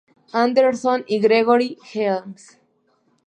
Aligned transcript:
Anderson, 0.33 1.03
y 1.07 1.19
Gregory 1.19 1.77
Helms. 1.93 2.57